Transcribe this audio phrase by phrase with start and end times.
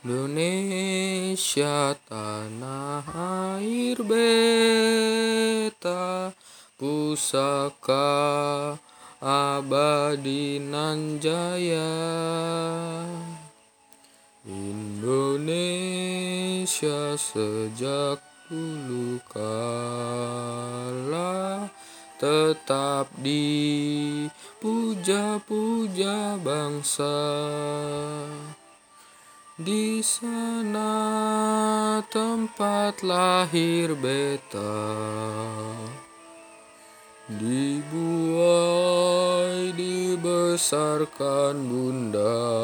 [0.00, 3.04] Indonesia tanah
[3.60, 4.72] air beta
[6.80, 8.08] pusaka
[9.20, 11.92] abadi nan jaya
[14.48, 15.60] Indonesia
[17.20, 20.08] sejak dulu kala
[22.16, 24.32] tetap dipuja-puja
[26.40, 27.20] bangsa
[29.60, 30.88] di sana
[32.08, 34.88] tempat lahir beta.
[37.28, 38.40] Dibuai
[39.76, 42.56] dibesarkan bunda.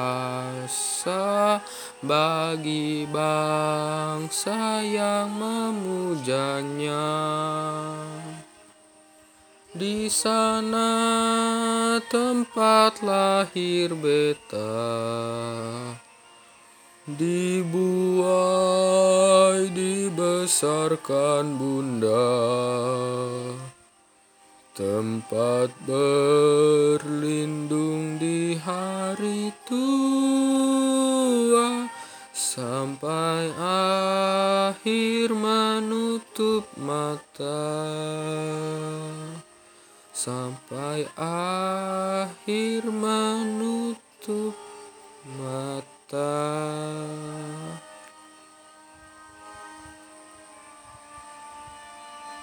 [1.99, 7.11] bagi bangsa yang memujanya.
[9.75, 10.87] Di sana
[12.07, 14.95] tempat lahir beta
[17.03, 17.67] Dibuai
[19.75, 22.31] dibesarkan bunda
[24.75, 26.99] Tempat berlindung
[28.19, 31.15] di hari tua
[32.35, 37.87] Sampai akhir menutup mata.
[40.11, 44.59] Sampai akhir menutup
[45.39, 46.35] mata